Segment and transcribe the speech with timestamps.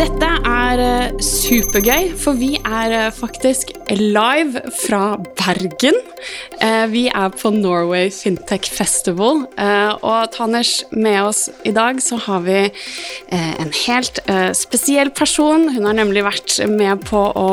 [0.00, 5.98] Dette er eh, supergøy, for vi er eh, faktisk live fra Bergen.
[6.56, 9.42] Eh, vi er på Norway Fintech Festival,
[10.00, 12.62] og Tanish med oss i dag så har vi
[13.36, 14.20] en helt
[14.56, 15.68] spesiell person.
[15.74, 17.50] Hun har nemlig vært med på å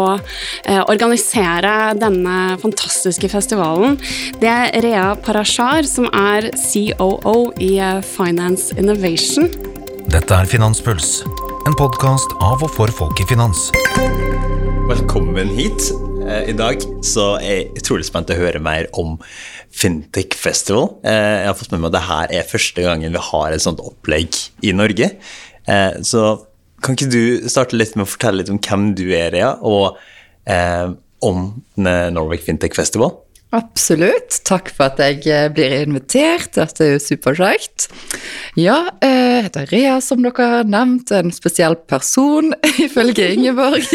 [0.88, 4.00] organisere denne fantastiske festivalen.
[4.40, 7.76] Det er Rea Parashar, som er COO i
[8.16, 9.52] Finance Innovation.
[10.08, 11.18] Dette er Finanspuls
[11.68, 13.66] en podkast av og for folk i finans.
[14.88, 15.90] Velkommen hit.
[16.24, 19.18] Eh, I dag så er jeg utrolig spent til å høre mer om
[19.76, 20.94] Fintech Festival.
[21.04, 23.84] Eh, jeg har fått med meg at dette er første gangen vi har et sånt
[23.84, 25.10] opplegg i Norge.
[25.68, 26.24] Eh, så
[26.80, 30.00] kan ikke du starte litt med å fortelle litt om hvem du er, Rea, og
[31.28, 33.18] om Norway Fintech Festival?
[33.56, 34.42] Absolutt.
[34.48, 36.52] Takk for at jeg eh, blir invitert.
[36.58, 37.88] Dette er jo superkjekt.
[38.60, 41.14] Ja, eh, jeg heter Rea, som dere har nevnt.
[41.16, 42.54] En spesiell person,
[42.88, 43.88] ifølge Ingeborg.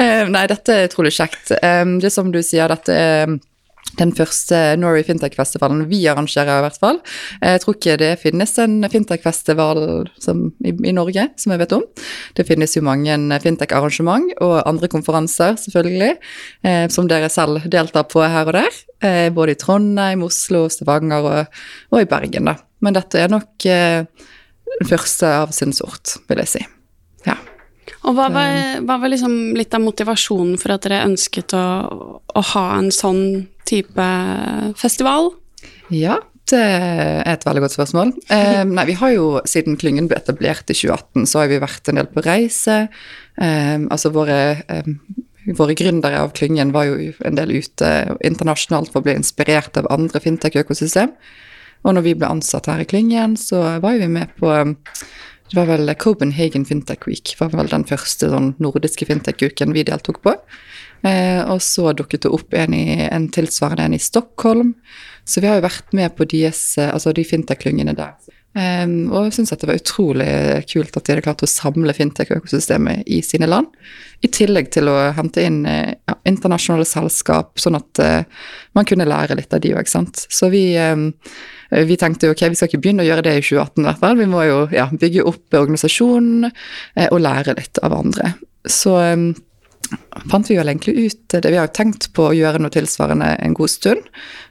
[0.00, 1.50] Eh, nei, dette er utrolig kjekt.
[1.50, 3.32] Det er som du sier, dette er
[3.98, 7.00] den første Norway Fintech-festivalen vi arrangerer, i hvert fall.
[7.42, 11.84] Jeg tror ikke det finnes en fintech-festival i, i, Norge, som jeg vet om.
[12.38, 16.12] Det finnes jo mange fintech-arrangement og andre konferanser, selvfølgelig,
[16.66, 18.82] eh, som dere selv deltar på her og der.
[19.02, 22.58] Eh, både i Trondheim, Oslo, Stavanger og, og, i Bergen, da.
[22.80, 24.04] Men dette er nok eh,
[24.78, 26.68] den første av sin sort, vil jeg si.
[28.08, 31.64] Og hva var, hva var liksom litt av motivasjonen for at dere ønsket å,
[32.24, 33.22] å ha en sånn
[33.68, 34.06] type
[34.80, 35.32] festival?
[35.92, 36.16] Ja,
[36.50, 38.12] det er et veldig godt spørsmål.
[38.32, 41.90] Eh, nei, vi har jo siden klyngen ble etablert i 2018, så har vi vært
[41.90, 42.78] en del på reise.
[43.40, 44.90] Eh, altså våre, eh,
[45.58, 47.92] våre gründere av klyngen var jo en del ute
[48.26, 51.12] internasjonalt for å bli inspirert av andre fintech-økosystem.
[51.84, 54.50] Og når vi ble ansatt her i klyngen, så var vi med på
[55.50, 60.20] det var vel Copenhagen Fintech Week var vel den første sånn nordiske fintech-uken vi deltok
[60.22, 60.36] på.
[61.06, 64.74] Eh, og så dukket det opp en, i, en tilsvarende en i Stockholm.
[65.24, 68.14] Så vi har jo vært med på eh, altså de fintech-klyngene der.
[68.54, 70.30] Eh, og syns det var utrolig
[70.70, 73.72] kult at de hadde klart å samle fintech-økosystemet i sine land.
[74.22, 78.44] I tillegg til å hente inn ja, internasjonale selskap, sånn at eh,
[78.78, 80.28] man kunne lære litt av de òg, sant.
[80.30, 81.10] Så vi, um,
[81.70, 84.16] vi tenkte ok, vi skal ikke begynne å gjøre det i 2018 i hvert fall.
[84.18, 88.34] Vi må jo ja, bygge opp organisasjonen uh, og lære litt av andre.
[88.66, 89.30] Så um,
[90.30, 91.50] fant vi vel egentlig ut det.
[91.50, 94.08] Vi har jo tenkt på å gjøre noe tilsvarende en god stund.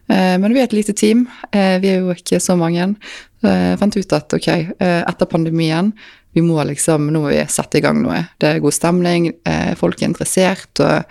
[0.10, 2.96] Eh, men vi er et lite team, eh, vi er jo ikke så mange.
[3.44, 5.94] Jeg fant ut at ok, eh, etter pandemien
[6.36, 8.28] vi må liksom, nå må vi sette i gang noe.
[8.40, 9.32] Det er god stemning,
[9.76, 10.80] folk er interessert.
[10.80, 11.04] og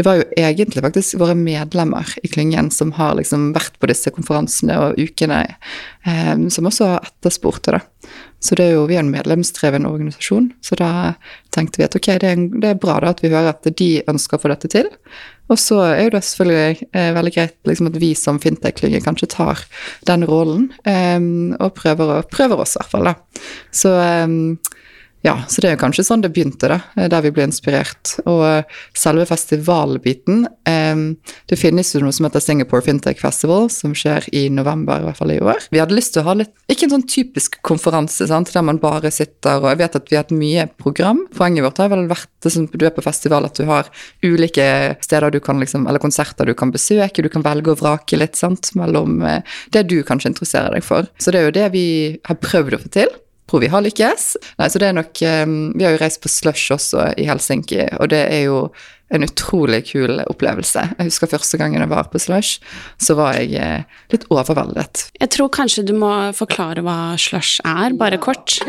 [0.00, 4.12] det var jo egentlig faktisk våre medlemmer i klyngen som har liksom vært på disse
[4.14, 5.42] konferansene og ukene,
[6.08, 7.82] eh, som også har etterspurt det.
[8.40, 10.90] Så det er jo, vi er en medlemsdreven organisasjon, så da
[11.52, 13.90] tenkte vi at ok, det er, det er bra da at vi hører at de
[14.08, 14.88] ønsker å få dette til.
[15.50, 19.28] Og så er jo det selvfølgelig eh, veldig greit liksom, at vi som fintech-klynge kanskje
[19.34, 19.60] tar
[20.08, 21.20] den rollen, eh,
[21.60, 23.44] og prøver, prøver oss i hvert fall, da.
[23.74, 24.38] Så eh,
[25.22, 26.78] ja, så det er jo kanskje sånn det begynte, da,
[27.12, 28.14] der vi ble inspirert.
[28.24, 31.02] Og eh, selve festivalbiten eh,
[31.50, 35.20] Det finnes jo noe som heter Singapore Fintech Festival, som skjer i november, i hvert
[35.20, 35.68] fall i år.
[35.72, 38.80] Vi hadde lyst til å ha litt Ikke en sånn typisk konferanse sant, der man
[38.80, 41.24] bare sitter og Jeg vet at vi har hatt mye program.
[41.36, 43.90] Poenget vårt har vel vært det som du er på festival, at du har
[44.24, 44.66] ulike
[45.04, 48.40] steder du kan liksom Eller konserter du kan besøke, du kan velge og vrake litt,
[48.40, 49.42] sant, mellom eh,
[49.76, 51.10] det du kanskje interesserer deg for.
[51.20, 51.88] Så det er jo det vi
[52.24, 53.20] har prøvd å få til
[53.50, 54.30] tror vi har lykkes.
[54.60, 57.82] Nei, så det er nok um, Vi har jo reist på Slush også i Helsinki,
[57.98, 58.64] og det er jo
[59.10, 60.84] en utrolig kul opplevelse.
[60.94, 62.60] Jeg husker første gangen jeg var på Slush,
[63.02, 65.02] så var jeg eh, litt overveldet.
[65.18, 68.60] Jeg tror kanskje du må forklare hva Slush er, bare kort.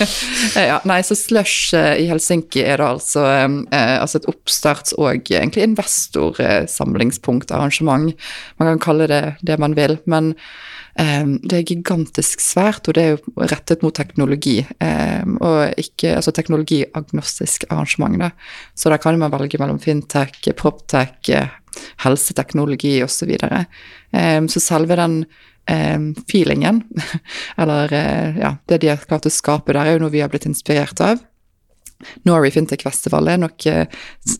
[0.70, 5.12] ja, nei, så Slush eh, i Helsinki er da altså, eh, altså et oppstarts- og
[5.12, 8.16] egentlig investorsamlingspunkt, arrangement.
[8.56, 10.32] Man kan kalle det det man vil, men
[11.00, 14.58] det er gigantisk svært, og det er jo rettet mot teknologi.
[14.82, 18.30] Um, og ikke altså teknologiagnostisk arrangement, da.
[18.74, 21.30] Så da kan man velge mellom fintech, proptech,
[22.04, 23.16] helseteknologi osv.
[23.20, 23.64] Så, videre.
[24.12, 25.24] um, så selve den
[26.26, 26.80] feelingen,
[27.60, 30.32] eller uh, ja, det de har klart å skape der, er jo noe vi har
[30.32, 31.20] blitt inspirert av.
[32.28, 33.84] Norway Fintech Festival er nok eh,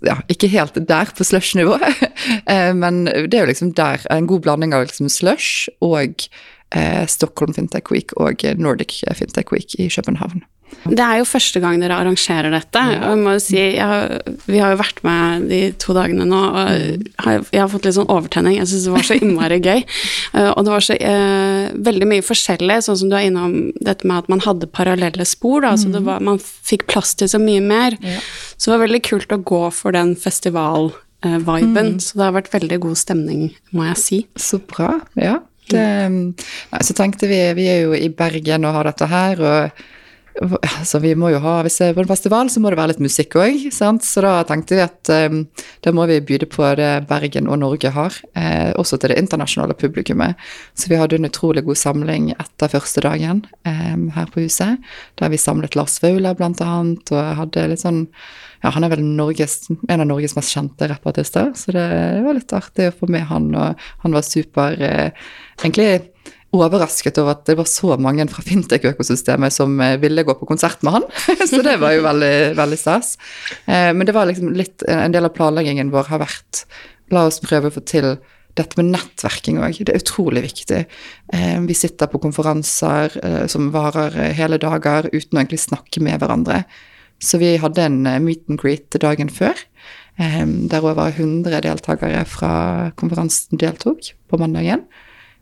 [0.07, 1.79] ja, ikke helt der på slush-nivå,
[2.53, 6.27] eh, men det er jo liksom der en god blanding av liksom slush og
[6.73, 10.43] eh, Stockholm Fintech Week og Nordic Fintech Week i København.
[10.87, 12.79] Det er jo første gang dere arrangerer dette.
[12.79, 16.39] og jeg må jo si, har- Vi har jo vært med de to dagene nå,
[16.39, 18.55] og har, jeg har fått litt sånn overtenning.
[18.61, 19.83] Jeg syns det var så innmari gøy.
[20.33, 24.07] Eh, og det var så eh, veldig mye forskjellig, sånn som du er innom dette
[24.07, 25.63] med at man hadde parallelle spor.
[25.67, 27.99] Da, så det var, man fikk plass til så mye mer.
[28.57, 31.99] Så det var veldig kult å gå for den festival-viben.
[32.01, 34.21] Så det har vært veldig god stemning, må jeg si.
[34.39, 35.41] Så bra, ja.
[35.71, 39.87] Det, nei, så tenkte vi, vi er jo i Bergen og har dette her, og
[40.41, 42.95] altså, vi må jo ha, hvis det er på en festival, så må det være
[42.95, 43.67] litt musikk òg.
[43.75, 45.43] Så da tenkte vi at um,
[45.85, 49.77] da må vi byde på det Bergen og Norge har, eh, også til det internasjonale
[49.79, 50.41] publikummet.
[50.75, 54.81] Så vi hadde en utrolig god samling etter første dagen eh, her på huset,
[55.21, 58.07] der vi samlet Lars Vaular annet, og hadde litt sånn
[58.61, 61.87] ja, han er vel Norges, en av Norges mest kjente rappartister, så det
[62.27, 65.13] var litt artig å få med han, og han var super eh,
[65.61, 65.87] Egentlig
[66.57, 70.83] overrasket over at det var så mange fra fintech-økosystemet som eh, ville gå på konsert
[70.87, 71.07] med han,
[71.51, 73.15] så det var jo veldig, veldig stas.
[73.67, 76.65] Eh, men det var liksom litt En del av planleggingen vår har vært
[77.11, 78.13] La oss prøve å få til
[78.59, 80.81] dette med nettverking òg, det er utrolig viktig.
[81.35, 86.03] Eh, vi sitter på konferanser eh, som varer eh, hele dager uten å egentlig snakke
[86.05, 86.65] med hverandre.
[87.23, 89.59] Så vi hadde en eh, meet and greet dagen før,
[90.19, 90.43] eh,
[90.73, 92.53] der over 100 deltakere fra
[93.01, 94.87] konferansen deltok på mandagen.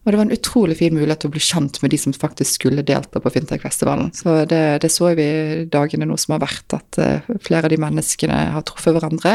[0.08, 2.62] Og det var en utrolig fin mulighet til å bli kjent med de som faktisk
[2.62, 4.08] skulle delta på Fintech-festivalen.
[4.16, 5.26] Så det, det så vi
[5.68, 9.34] dagene nå som har vært, at eh, flere av de menneskene har truffet hverandre,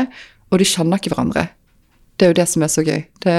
[0.49, 1.43] og de kjenner ikke hverandre.
[2.17, 3.03] Det er jo det som er så gøy.
[3.21, 3.35] Det,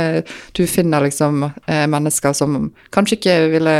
[0.54, 3.74] du finner liksom eh, mennesker som kanskje ikke ville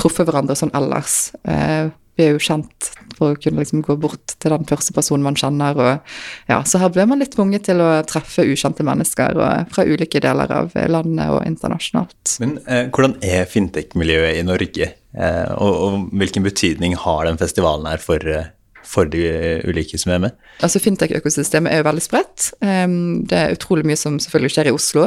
[0.00, 1.18] truffet hverandre sånn ellers.
[1.44, 5.26] Eh, vi er jo kjent for å kunne liksom gå bort til den første personen
[5.26, 5.78] man kjenner.
[5.78, 6.14] Og,
[6.50, 10.22] ja, så her ble man litt tvunget til å treffe ukjente mennesker og, fra ulike
[10.24, 12.36] deler av landet og internasjonalt.
[12.42, 17.88] Men eh, hvordan er fintech-miljøet i Norge, eh, og, og hvilken betydning har den festivalen
[17.90, 18.50] her for, eh,
[18.90, 19.22] for de
[19.68, 20.38] ulike som er med?
[20.64, 22.50] Altså Fintech-økosystemet er jo veldig spredt.
[22.64, 25.06] Um, det er utrolig mye som selvfølgelig skjer i Oslo.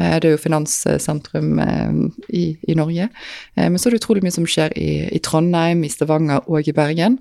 [0.00, 3.08] Uh, det er jo finanssentrum um, i, i Norge.
[3.54, 6.68] Uh, men så er det utrolig mye som skjer i, i Trondheim, i Stavanger og
[6.68, 7.20] i Bergen.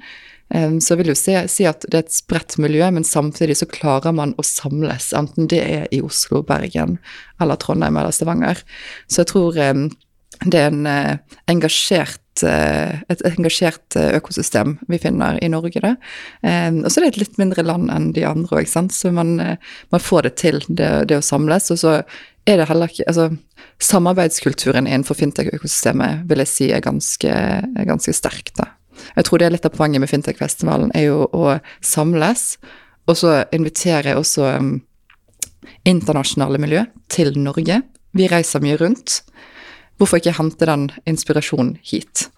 [0.49, 3.59] Um, så jeg vil jo si, si at det er et spredt miljø, men samtidig
[3.59, 6.97] så klarer man å samles, enten det er i Oslo, Bergen
[7.39, 8.63] eller Trondheim eller Stavanger.
[9.05, 9.91] Så jeg tror um,
[10.47, 10.89] det er en
[11.51, 15.81] engasjert et engasjert økosystem vi finner i Norge.
[15.83, 15.95] Da.
[16.71, 20.03] Og så er det et litt mindre land enn de andre òg, så man, man,
[20.03, 21.71] får det til, det, det, å samles.
[21.73, 21.93] Og så
[22.49, 23.29] er det heller ikke altså,
[23.79, 27.33] Samarbeidskulturen innenfor fintech-økosystemet vil jeg si er ganske,
[27.87, 28.51] ganske sterk.
[28.59, 28.71] da.
[29.15, 31.55] Jeg tror det er litt av poenget med Fintech-festivalen, er jo å
[31.85, 32.57] samles.
[33.09, 34.51] Og så inviterer jeg også
[35.87, 37.81] internasjonale miljø til Norge.
[38.17, 39.21] Vi reiser mye rundt.
[39.99, 42.29] Hvorfor ikke hente den inspirasjonen hit?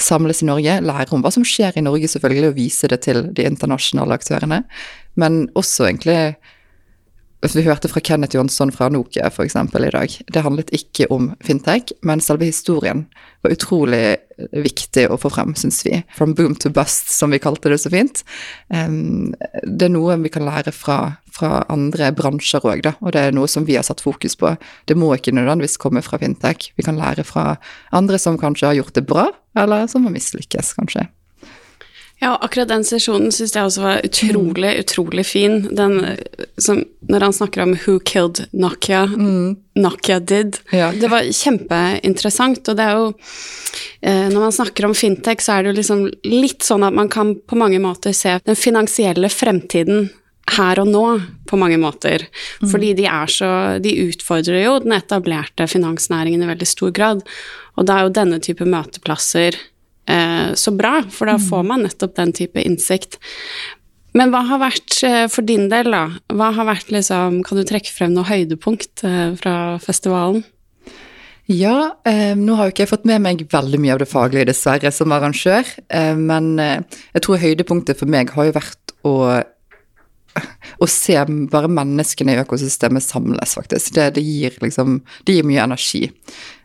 [0.00, 3.26] Samles i Norge, lære om hva som skjer i Norge, selvfølgelig, og vise det til
[3.36, 4.62] de internasjonale aktørene.
[5.20, 6.36] Men også egentlig
[7.40, 9.54] Vi hørte fra Kenneth Jonsson fra Nokia f.eks.
[9.56, 10.16] i dag.
[10.32, 13.06] Det handlet ikke om fintech, men selve historien
[13.40, 14.18] var utrolig
[14.52, 16.02] viktig å få frem, syns vi.
[16.12, 18.20] From boom to bust, som vi kalte det så fint.
[18.68, 19.32] Um,
[19.64, 23.36] det er noe vi kan lære fra, fra andre bransjer òg, da, og det er
[23.36, 24.54] noe som vi har satt fokus på.
[24.90, 26.72] Det må ikke nødvendigvis komme fra fintech.
[26.76, 27.54] Vi kan lære fra
[27.96, 31.08] andre som kanskje har gjort det bra, eller som har mislykkes, kanskje.
[32.20, 35.62] Ja, akkurat den sesjonen syns jeg også var utrolig, utrolig fin.
[35.72, 36.18] Den,
[36.60, 39.56] som, når han snakker om 'who killed Nokia', mm.
[39.80, 40.58] Nokia did.
[40.70, 40.92] Ja.
[40.92, 43.14] Det var kjempeinteressant, og det er jo
[44.02, 47.08] eh, Når man snakker om fintech, så er det jo liksom litt sånn at man
[47.08, 50.10] kan på mange måter se den finansielle fremtiden
[50.56, 51.04] her og nå,
[51.48, 52.26] på mange måter.
[52.60, 52.68] Mm.
[52.72, 53.50] Fordi de er så
[53.82, 57.24] De utfordrer jo den etablerte finansnæringen i veldig stor grad.
[57.78, 62.16] Og da er jo denne type møteplasser eh, så bra, for da får man nettopp
[62.18, 63.18] den type innsikt.
[64.16, 66.06] Men hva har vært eh, for din del, da?
[66.34, 70.42] Hva har vært liksom Kan du trekke frem noe høydepunkt eh, fra festivalen?
[71.50, 74.46] Ja, eh, nå har jo ikke jeg fått med meg veldig mye av det faglige,
[74.52, 75.66] dessverre, som arrangør.
[75.90, 79.14] Eh, men eh, jeg tror høydepunktet for meg har jo vært å
[80.80, 81.16] å se
[81.52, 83.94] bare menneskene i økosystemet samles, faktisk.
[83.96, 86.06] Det, det, gir liksom Det gir mye energi.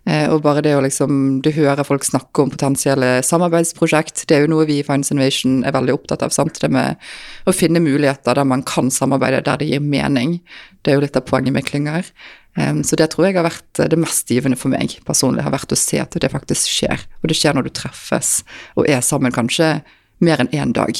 [0.05, 4.25] Eh, og bare det å liksom Du hører folk snakke om potensielle samarbeidsprosjekt.
[4.29, 6.33] Det er jo noe vi i Finance Innovation er veldig opptatt av.
[6.35, 6.59] Sant?
[6.61, 7.01] Det med
[7.45, 10.39] å finne muligheter der man kan samarbeide, der det gir mening.
[10.83, 12.11] Det er jo litt av poenget med klynger.
[12.57, 15.73] Eh, så det tror jeg har vært det mest givende for meg personlig, har vært
[15.73, 17.07] å se at det faktisk skjer.
[17.23, 18.39] Og det skjer når du treffes
[18.77, 19.79] og er sammen kanskje
[20.23, 20.95] mer enn én dag.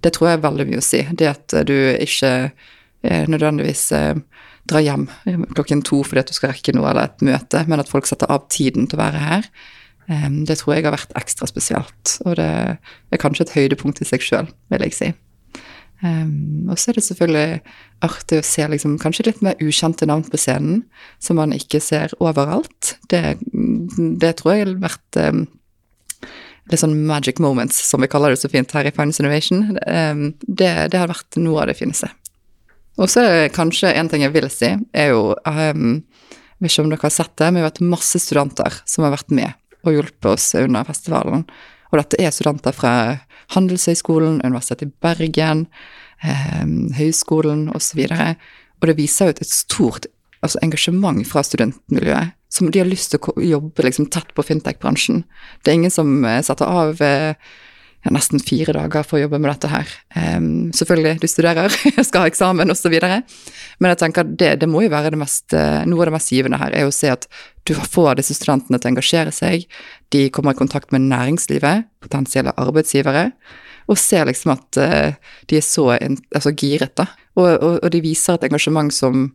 [0.00, 1.02] Det tror jeg er veldig mye å si.
[1.18, 4.22] Det at du ikke eh, nødvendigvis eh,
[4.70, 5.08] drar hjem
[5.56, 8.30] klokken to fordi at du skal rekke noe eller et møte, men at folk setter
[8.32, 9.48] av tiden til å være her.
[10.10, 14.08] Um, det tror jeg har vært ekstra spesielt, og det er kanskje et høydepunkt i
[14.08, 15.10] seg sjøl, vil jeg si.
[16.02, 17.60] Um, og så er det selvfølgelig
[18.02, 20.82] artig å se liksom, kanskje litt mer ukjente navn på scenen,
[21.22, 22.96] som man ikke ser overalt.
[23.12, 23.22] Det,
[24.18, 25.44] det tror jeg har vært um,
[26.70, 29.64] litt sånn magic moments, som vi kaller det så fint her i Finance Innovation.
[29.86, 32.10] Um, det, det, har vært noe av det fineste.
[33.00, 36.02] Og så er det kanskje en ting jeg vil si, er jo um,
[36.60, 39.06] Jeg vet ikke om dere har sett det, men vi har vært masse studenter som
[39.06, 41.42] har vært med og hjulpet oss under festivalen.
[41.90, 42.92] Og dette er studenter fra
[43.56, 45.64] Handelshøyskolen, Universitetet i Bergen,
[46.22, 48.04] um, høyskolen osv.
[48.06, 48.28] Og, så
[48.82, 50.06] og det viser jo et stort
[50.42, 52.36] altså, engasjement fra studentmiljøet.
[52.52, 55.22] Som de har lyst til å jobbe liksom, tett på fintech-bransjen.
[55.64, 57.32] Det er ingen som eh, setter av eh,
[58.02, 59.90] ja, nesten fire dager for å jobbe med dette her.
[60.16, 61.74] Um, selvfølgelig, du studerer,
[62.08, 62.96] skal ha eksamen osv.
[62.98, 66.58] Men jeg tenker det, det må jo være mest, eh, noe av det mest givende
[66.60, 67.28] her, er å se at
[67.68, 69.68] du får disse studentene til å engasjere seg,
[70.14, 73.28] de kommer i kontakt med næringslivet, potensielle arbeidsgivere,
[73.90, 77.06] og ser liksom at uh, de er så altså, giret, da.
[77.38, 79.30] Og, og, og de viser et engasjement som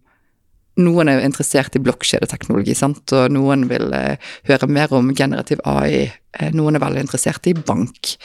[0.77, 6.07] noen er interessert i blokkjedeteknologi, sant, og noen vil eh, høre mer om generativ AI.
[6.38, 8.15] Eh, noen er veldig interessert i bank.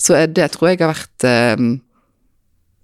[0.00, 1.66] Så det tror jeg har vært eh,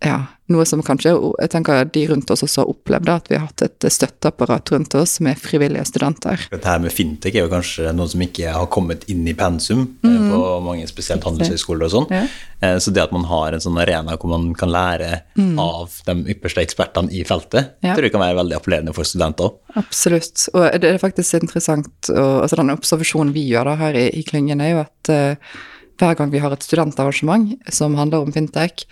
[0.04, 0.18] ja,
[0.52, 3.64] noe som kanskje jeg tenker de rundt oss også har opplevd, at vi har hatt
[3.66, 6.44] et støtteapparat rundt oss med frivillige studenter.
[6.52, 9.82] Dette her med fintech er jo kanskje noe som ikke har kommet inn i pensum
[9.98, 10.28] mm.
[10.30, 12.06] på mange spesielt handelshøyskoler og sånn.
[12.14, 12.20] Ja.
[12.62, 15.58] Eh, så det at man har en sånn arena hvor man kan lære mm.
[15.62, 17.96] av de ypperste ekspertene i feltet, ja.
[17.96, 19.58] tror jeg kan være veldig appellerende for studenter òg.
[19.82, 20.46] Absolutt.
[20.54, 24.24] Og det er faktisk interessant, og, altså den observasjonen vi gjør da her i, i
[24.26, 25.58] klyngen, er jo at uh,
[25.98, 28.86] hver gang vi har et studentarrangement som handler om fintech,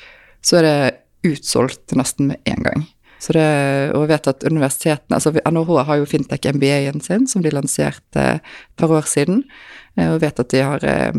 [0.45, 2.85] så er det utsolgt nesten med en gang.
[3.26, 3.43] Det,
[3.97, 8.26] og jeg vet at universitetene, altså NHH har jo Fintech MBA-en sin, som de lanserte
[8.37, 9.43] et par år siden.
[9.97, 11.16] Eh, og vet at de har eh,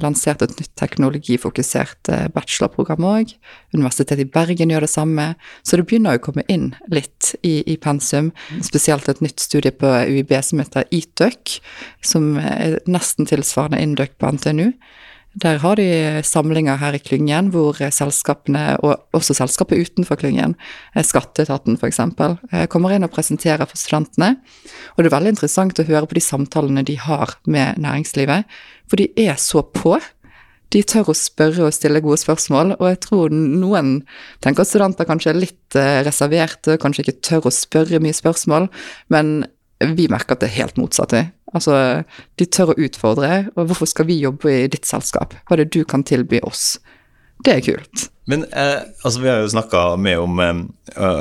[0.00, 3.34] lansert et nytt teknologifokusert eh, bachelorprogram òg.
[3.76, 5.28] Universitetet i Bergen gjør det samme.
[5.62, 8.32] Så det begynner å komme inn litt i, i pensum.
[8.64, 11.58] Spesielt et nytt studie på UiB som heter ETUC,
[12.04, 14.72] som er nesten tilsvarende Induc på NTNU.
[15.34, 20.54] Der har de samlinger her i klyngen hvor selskapene, og også selskapet utenfor klyngen,
[20.94, 22.00] eh, skatteetaten f.eks.,
[22.52, 24.36] eh, kommer inn og presenterer for studentene.
[24.94, 28.46] Og det er veldig interessant å høre på de samtalene de har med næringslivet,
[28.86, 29.98] for de er så på.
[30.74, 33.96] De tør å spørre og stille gode spørsmål, og jeg tror noen
[34.42, 38.70] tenker at studenter kanskje er litt eh, reserverte, kanskje ikke tør å spørre mye spørsmål,
[39.10, 39.36] men
[39.92, 41.14] vi merker at det er helt motsatt.
[41.54, 41.76] Altså,
[42.38, 43.44] de tør å utfordre.
[43.54, 45.36] Og hvorfor skal vi jobbe i ditt selskap?
[45.44, 46.78] Hva er det du kan tilby oss?
[47.44, 48.06] Det er kult.
[48.30, 50.62] Men eh, altså, vi har jo snakka mye om eh,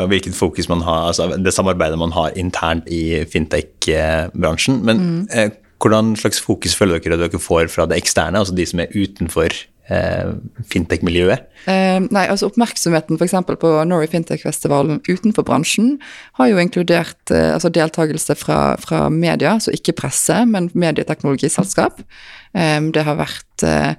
[0.07, 4.79] hvilket fokus man har, altså det samarbeidet man har internt i fintech-bransjen.
[4.87, 5.19] Men mm.
[5.33, 5.51] eh,
[5.83, 8.93] hvordan slags fokus føler dere at dere får fra det eksterne, altså de som er
[8.95, 11.49] utenfor eh, fintech-miljøet?
[11.67, 13.35] Eh, nei, altså Oppmerksomheten f.eks.
[13.59, 15.97] på Norway Fintech-festivalen utenfor bransjen
[16.39, 22.03] har jo inkludert eh, altså deltakelse fra, fra media, altså ikke presse, men medieteknologiselskap.
[22.53, 23.93] Eh, det har vært eh,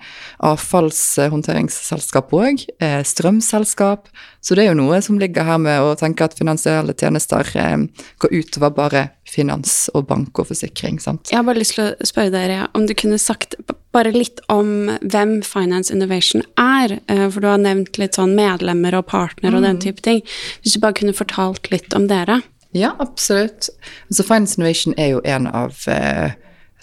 [0.45, 4.09] avfallshåndteringsselskap òg, eh, strømselskap.
[4.45, 7.87] Så det er jo noe som ligger her med å tenke at finansielle tjenester eh,
[8.23, 11.01] går utover bare finans og bank og forsikring.
[11.03, 11.31] sant?
[11.31, 13.57] Jeg har bare lyst til å spørre dere om du kunne sagt
[13.95, 16.99] bare litt om hvem Finance Innovation er.
[17.09, 19.69] Eh, for du har nevnt litt sånn medlemmer og partner og mm.
[19.69, 20.23] den type ting.
[20.63, 22.41] Hvis du bare kunne fortalt litt om dere?
[22.75, 23.71] Ja, absolutt.
[24.11, 26.35] Altså Finance Innovation er jo en av eh,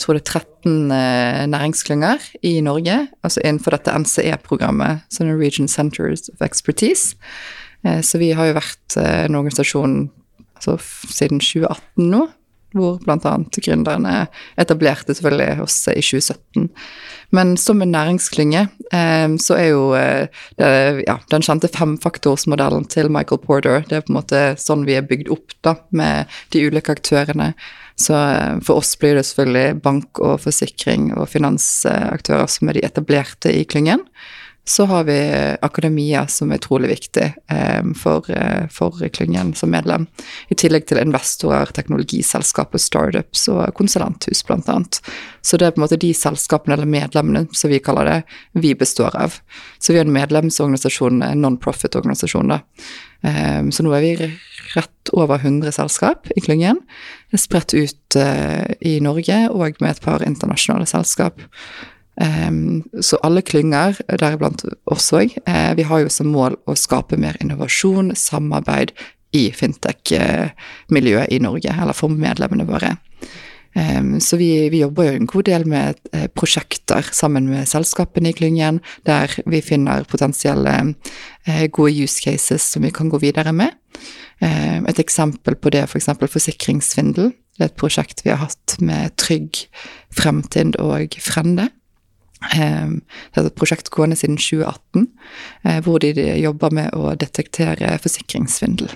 [0.01, 5.69] jeg tror det er 13 eh, næringsklynger i Norge, altså innenfor dette NCE-programmet, så Norwegian
[5.69, 7.15] Centers of Expertise.
[7.81, 9.95] Så vi har jo vært en organisasjon
[10.53, 10.75] altså,
[11.09, 12.27] siden 2018 nå,
[12.77, 13.33] hvor bl.a.
[13.57, 14.13] gründerne
[14.59, 16.69] etablerte selvfølgelig oss i 2017.
[17.35, 20.71] Men som en næringsklynge eh, så er jo eh, det,
[21.07, 25.07] ja, den kjente femfaktorsmodellen til Michael Porter Det er på en måte sånn vi er
[25.07, 27.51] bygd opp da, med de ulike aktørene.
[28.01, 32.85] Så eh, for oss blir det selvfølgelig bank og forsikring og finansaktører som er de
[32.87, 34.05] etablerte i klyngen.
[34.63, 40.05] Så har vi akademia, som er utrolig viktig eh, for, eh, for, klyngen som medlem.
[40.53, 44.99] I tillegg til investorer, teknologiselskaper, startups og konsulenthus, annet.
[45.41, 48.19] Så det er på en måte de selskapene, eller medlemmene, som vi kaller det,
[48.53, 49.39] vi består av.
[49.79, 52.61] Så vi er en medlemsorganisasjon, en non-profit-organisasjon, da.
[53.25, 54.29] Eh, så nå er vi
[54.75, 56.83] rett over 100 selskap i klyngen.
[57.33, 58.17] Spredt ut
[58.79, 61.41] i Norge og med et par internasjonale selskap.
[62.19, 67.17] Um, så alle klynger, deriblant oss òg, uh, vi har jo som mål å skape
[67.19, 68.91] mer innovasjon, samarbeid
[69.37, 72.97] i fintech-miljøet i Norge, eller for medlemmene våre.
[73.71, 78.33] Um, så vi, vi, jobber jo en god del med uh, prosjekter sammen med selskapene
[78.33, 80.75] i klyngen, der vi finner potensielle
[81.71, 83.71] gode use cases som vi kan gå videre med.
[84.43, 86.11] Uh, et eksempel på det er f.eks.
[86.11, 87.31] For forsikringssvindel.
[87.55, 89.63] Det er et prosjekt vi har hatt med Trygg,
[90.17, 91.71] Fremtind og Frende.
[92.49, 92.97] Er
[93.37, 95.07] et prosjekt gående siden 2018,
[95.85, 98.89] hvor de jobber med å detektere forsikringssvindel.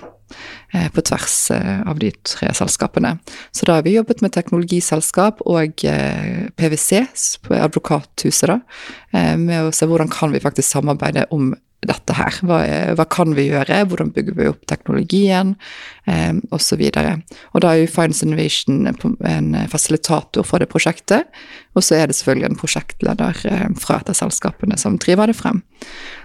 [0.74, 3.12] Eh, på tvers eh, av de tre selskapene.
[3.54, 7.04] Så da har vi jobbet med teknologiselskap og eh, PwC,
[7.54, 8.58] advokathuset, da,
[9.38, 11.52] med å se hvordan kan vi faktisk samarbeide om
[11.86, 12.38] dette her.
[12.46, 12.58] Hva,
[12.96, 15.54] hva, kan vi gjøre, hvordan bygger vi opp teknologien,
[16.08, 16.82] eh, osv.
[16.94, 21.30] Da er jo Finance Innovation en fasilitator for det prosjektet,
[21.76, 25.38] og så er det selvfølgelig en prosjektleder eh, fra et av selskapene som driver det
[25.38, 25.62] frem.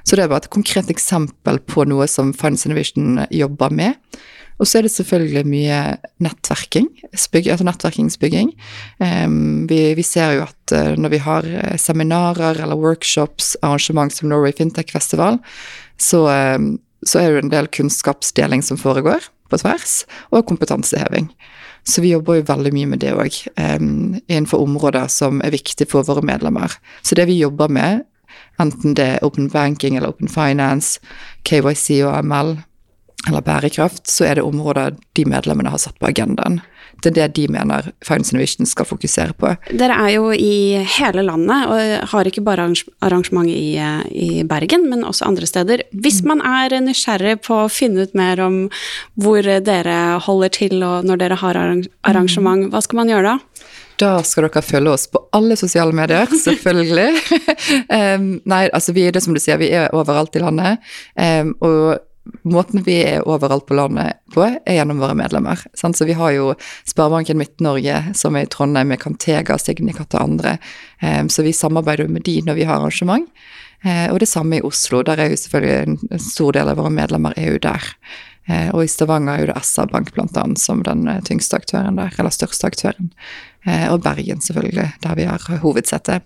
[0.05, 3.99] Så det er bare et konkret eksempel på noe som Finance Innovation jobber med.
[4.61, 5.77] Og så er det selvfølgelig mye
[6.21, 8.51] nettverking, altså nettverkingsbygging.
[9.01, 14.13] Um, vi, vi, ser jo at uh, når vi har uh, seminarer eller workshops, arrangement
[14.13, 15.41] som Norway Fintech Festival,
[15.97, 21.31] så, um, så er det en del kunnskapsdeling som foregår på tvers, og kompetanseheving.
[21.81, 25.89] Så vi jobber jo veldig mye med det òg, um, innenfor områder som er viktige
[25.89, 26.77] for våre medlemmer.
[27.01, 28.05] Så det vi jobber med,
[28.61, 31.01] enten det er open banking eller open finance,
[31.49, 32.59] KYC og ML,
[33.27, 36.61] eller bærekraft, så er det områder de medlemmene har satt på agendaen.
[37.01, 39.53] Det er det de mener Finance Innovation skal fokusere på.
[39.73, 42.67] Dere er jo i hele landet, og har ikke bare
[43.01, 43.73] arrangement i,
[44.11, 45.85] i Bergen, men også andre steder.
[45.91, 48.59] Hvis man er nysgjerrig på å finne ut mer om
[49.21, 53.65] hvor dere holder til og når dere har arrangement, hva skal man gjøre da?
[54.01, 57.09] Da skal dere følge oss på alle sosiale medier, selvfølgelig.
[57.97, 60.93] um, nei, altså vi er det som du sier, vi er overalt i landet.
[61.17, 61.99] Um, og
[62.43, 65.61] måten vi er overalt på landet på, er gjennom våre medlemmer.
[65.73, 66.53] Så vi har jo
[66.87, 70.57] Sparebanken Midt-Norge, som er i Trondheim, med Cantega, Signicat og andre.
[71.01, 73.27] Um, så vi samarbeider med de når vi har arrangement.
[73.85, 75.01] Uh, og det samme i Oslo.
[75.05, 77.93] Der er jo selvfølgelig en stor del av våre medlemmer er jo der.
[78.49, 80.45] Uh, og i Stavanger er jo det SR-Bank bl.a.
[80.57, 83.13] som den eh, tyngste aktøren der, eller største aktøren.
[83.61, 86.23] Og Bergen, selvfølgelig, der vi har hovedsetet.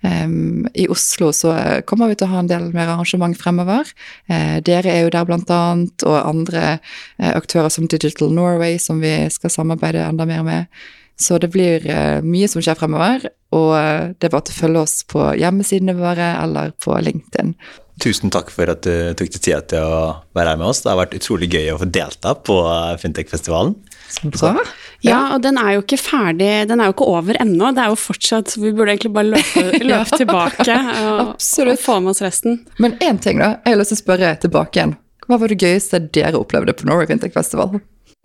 [0.00, 1.52] Um, I Oslo så
[1.88, 3.90] kommer vi til å ha en del mer arrangement fremover.
[4.30, 6.78] Uh, dere er jo der annet, og andre
[7.20, 10.80] uh, aktører som Digital Norway som vi skal samarbeide enda mer med.
[11.20, 13.76] Så det blir uh, mye som skjer fremover, og
[14.16, 17.56] det er bare til å følge oss på hjemmesidene våre eller på LinkedIn.
[18.00, 19.96] Tusen takk for at du tok deg tid til å
[20.32, 20.80] være her med oss.
[20.80, 22.56] Det har vært utrolig gøy å få delta på
[23.02, 23.74] Fintech-festivalen.
[24.08, 24.64] Så bra.
[25.06, 27.70] Ja, og den er jo ikke ferdig, den er jo ikke over ennå.
[27.76, 32.12] Det er jo fortsatt Vi burde egentlig bare løpe, løpe tilbake og, og, få med
[32.12, 32.60] oss resten.
[32.82, 33.54] Men én ting, da.
[33.64, 34.98] Jeg har lyst til å spørre tilbake igjen.
[35.26, 37.78] Hva var det gøyeste dere opplevde på Norway Fintech Festival?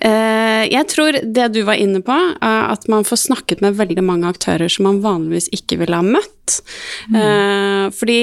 [0.03, 4.27] Eh, jeg tror det du var inne på, at man får snakket med veldig mange
[4.27, 6.31] aktører som man vanligvis ikke ville ha møtt.
[7.09, 7.89] Mm.
[7.95, 8.17] Fordi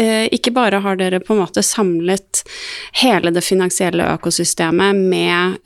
[0.00, 2.40] eh, ikke bare har dere på en måte samlet
[3.02, 5.60] hele det finansielle økosystemet med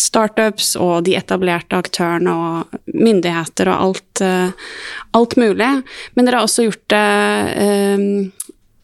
[0.00, 4.24] startups og de etablerte aktørene og myndigheter og alt,
[5.18, 5.72] alt mulig,
[6.14, 8.32] men dere har også gjort det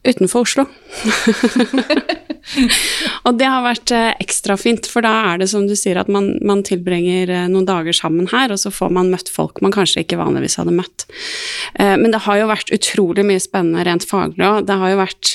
[0.08, 0.64] utenfor Oslo.
[3.26, 6.10] og det har vært eh, ekstra fint, for da er det som du sier at
[6.12, 9.74] man, man, tilbringer eh, noen dager sammen her, og så får man møtt folk man
[9.74, 11.08] kanskje ikke vanligvis hadde møtt.
[11.78, 14.64] Eh, men det har jo vært utrolig mye spennende rent faglig òg.
[14.68, 15.34] Det har jo vært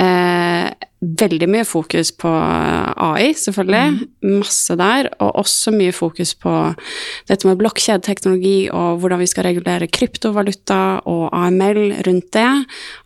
[0.00, 3.94] eh, veldig mye fokus på AI, selvfølgelig.
[4.22, 4.36] Mm.
[4.38, 5.08] Masse der.
[5.24, 6.52] Og også mye fokus på
[7.28, 12.46] dette med blokkjedeteknologi og hvordan vi skal regulere kryptovaluta og AML rundt det.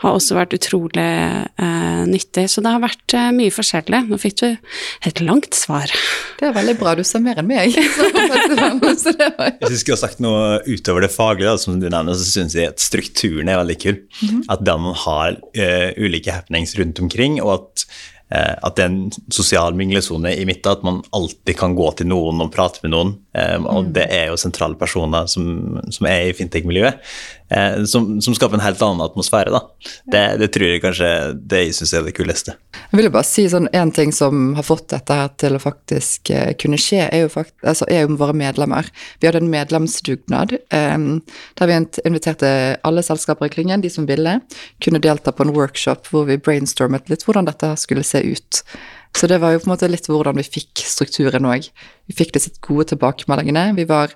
[0.05, 2.46] Har også vært utrolig eh, nyttig.
[2.53, 4.03] Så det har vært eh, mye forskjellig.
[4.11, 4.49] Nå fikk du
[5.09, 5.88] et langt svar.
[6.37, 6.94] Det er veldig bra.
[6.99, 7.72] Du sa mer enn meg.
[7.81, 12.75] Hvis jeg skulle ha sagt noe utover det faglige, som du nevner, så syns jeg
[12.75, 13.96] at strukturen er veldig kul.
[14.20, 14.44] Mm -hmm.
[14.53, 17.87] At den har uh, ulike happenings rundt omkring, og at
[18.27, 22.09] Eh, at det er en sosial minglesone i midten, at man alltid kan gå til
[22.11, 23.12] noen og prate med noen.
[23.39, 23.93] Eh, og mm.
[23.95, 26.99] det er jo sentrale personer som, som er i fintech-miljøet,
[27.48, 29.52] eh, som, som, skaper en helt annen atmosfære.
[29.54, 29.62] Da.
[30.12, 32.56] Det, det tror jeg kanskje det jeg syns er det kuleste.
[32.90, 36.32] Jeg vil bare si sånn en ting som har fått dette her til å faktisk
[36.61, 38.90] kunne skje, er jo, fakt, altså, er jo våre medlemmer.
[39.22, 40.98] Vi hadde en medlemsdugnad eh,
[41.56, 41.78] der vi
[42.09, 42.50] inviterte
[42.87, 44.38] alle selskaper i klyngen, de som ville,
[44.82, 48.62] kunne delta på en workshop hvor vi brainstormet litt hvordan dette skulle se se ut.
[49.16, 51.68] Så det var jo på en måte litt hvordan vi fikk strukturen òg.
[52.09, 53.70] Vi fikk disse gode tilbakemeldingene.
[53.78, 54.12] Vi var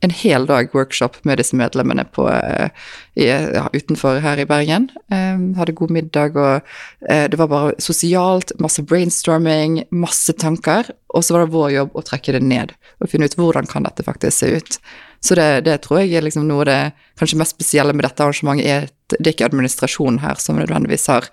[0.00, 2.68] en hel dag workshop med disse medlemmene på, uh,
[3.14, 4.88] i, ja, utenfor her i Bergen.
[5.12, 6.64] Um, hadde god middag, og
[7.10, 10.88] uh, det var bare sosialt, masse brainstorming, masse tanker.
[11.12, 13.84] Og så var det vår jobb å trekke det ned og finne ut hvordan kan
[13.86, 14.80] dette faktisk se ut.
[15.20, 16.80] Så det, det tror jeg er liksom noe av det
[17.20, 18.66] kanskje mest spesielle med dette arrangementet.
[18.66, 21.28] er at Det er ikke administrasjonen her som nødvendigvis har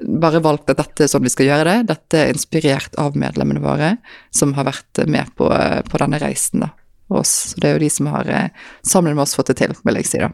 [0.00, 1.88] bare valgt at dette er sånn vi skal gjøre det.
[1.92, 3.96] Dette er inspirert av medlemmene våre,
[4.34, 5.50] som har vært med på,
[5.88, 6.64] på denne reisen.
[6.64, 6.72] da,
[7.20, 7.32] oss.
[7.52, 8.48] Så det er jo de som har eh,
[8.86, 10.18] sammen med oss fått det til, vil jeg si.
[10.22, 10.30] da.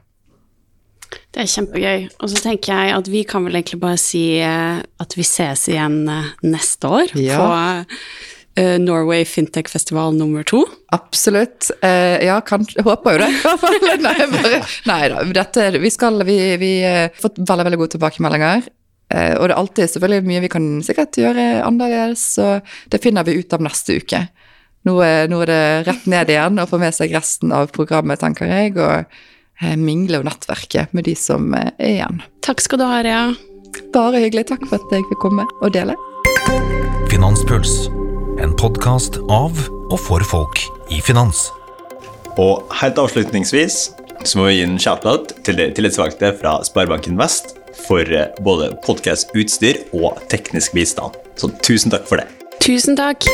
[1.33, 2.09] Det er kjempegøy.
[2.21, 5.67] Og så tenker jeg at vi kan vel egentlig bare si eh, at vi ses
[5.73, 7.39] igjen eh, neste år Ja.
[7.43, 7.95] på
[8.83, 10.65] Norway Fintech Festival nummer to.
[10.91, 11.69] Absolutt.
[11.87, 13.29] Eh, ja, kanskje, jeg håper jo det.
[13.31, 13.77] i hvert fall.
[14.03, 14.59] nei, bare,
[14.91, 15.21] nei da.
[15.37, 16.39] Dette, vi skal Vi
[16.83, 18.67] har fått veldig veldig gode tilbakemeldinger.
[19.15, 22.59] Eh, og det er alltid selvfølgelig mye vi kan sikkert gjøre annerledes, så
[22.93, 24.25] det finner vi ut av neste uke.
[24.87, 28.21] Nå er, nå er det rett ned igjen og få med seg resten av programmet,
[28.23, 29.05] tenker jeg, og
[29.63, 32.23] eh, mingle og nettverke med de som eh, er igjen.
[32.47, 33.23] Takk skal du ha, Rea.
[33.95, 34.49] Bare hyggelig.
[34.53, 35.99] Takk for at jeg fikk komme og dele.
[37.11, 37.89] Finanspuls.
[38.39, 39.59] En podkast av
[39.91, 40.63] og for folk
[40.95, 41.49] i finans.
[42.39, 43.89] Og helt avslutningsvis
[44.25, 48.73] så må vi gi en shout-out til de tillitsvalgte fra Sparebanken Vest for eh, både
[48.87, 51.19] podkast-utstyr og teknisk bistand.
[51.39, 52.29] Så tusen takk for det.
[52.65, 53.27] Tusen takk.